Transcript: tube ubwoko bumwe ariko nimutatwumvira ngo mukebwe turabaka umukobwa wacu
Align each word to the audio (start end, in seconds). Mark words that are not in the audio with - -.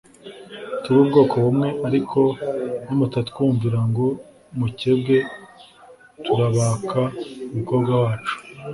tube 0.83 0.99
ubwoko 1.03 1.33
bumwe 1.43 1.69
ariko 1.87 2.19
nimutatwumvira 2.85 3.79
ngo 3.89 4.05
mukebwe 4.57 5.17
turabaka 6.23 7.01
umukobwa 7.51 7.93
wacu 8.03 8.35